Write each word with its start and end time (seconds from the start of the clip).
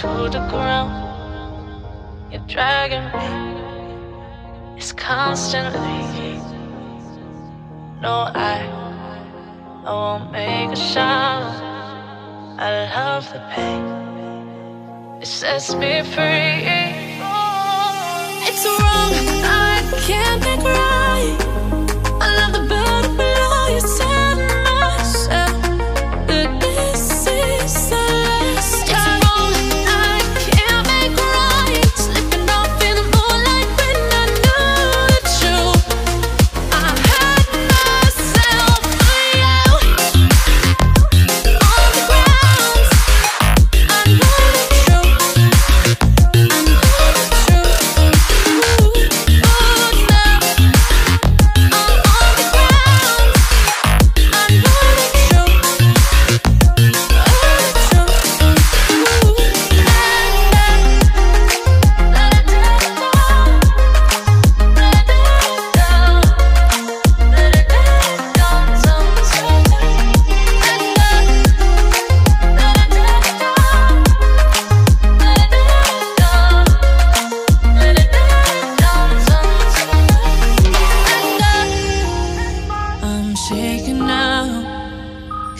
to 0.00 0.28
the 0.28 0.44
ground. 0.50 0.92
You're 2.32 2.46
dragging 2.48 3.04
me. 3.14 4.76
It's 4.76 4.92
constantly. 4.92 5.80
No, 8.00 8.26
I, 8.34 8.66
I 9.84 9.92
won't 9.92 10.32
make 10.32 10.70
a 10.70 10.76
sound. 10.76 11.46
I 12.60 12.90
love 12.96 13.32
the 13.32 13.40
pain. 13.54 15.22
It 15.22 15.26
sets 15.26 15.74
me 15.76 16.02
free. 16.02 16.83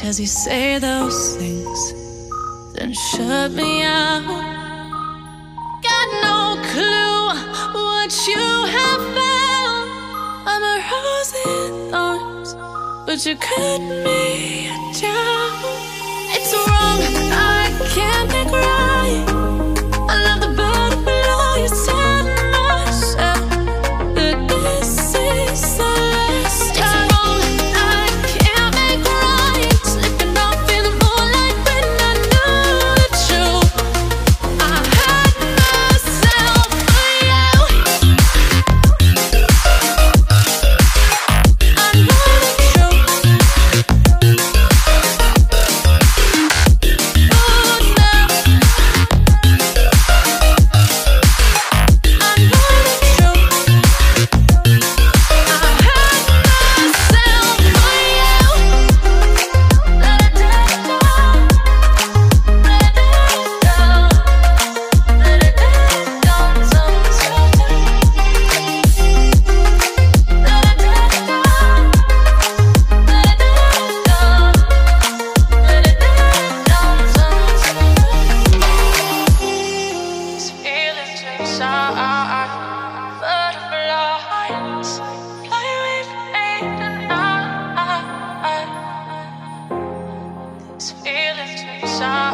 Cause 0.05 0.21
you 0.21 0.27
say 0.27 0.79
those 0.79 1.35
things, 1.39 1.95
then 2.75 2.93
shut 2.93 3.53
me 3.53 3.83
out. 3.85 4.21
Got 5.83 6.09
no 6.23 6.61
clue 6.71 7.29
what 7.73 8.13
you 8.29 8.37
have 8.77 9.03
found. 9.17 9.89
I'm 10.45 10.63
a 10.63 10.77
rose 10.91 11.35
in 11.47 11.91
thorns, 11.91 12.55
but 13.07 13.25
you 13.25 13.35
cut 13.37 13.81
me 13.81 14.69
down. 15.01 15.84
shine. 91.99 92.34